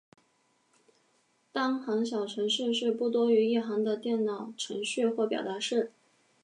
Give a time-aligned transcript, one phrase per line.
[1.51, 5.91] 单行小程式是不多于一行的电脑程序或表达式。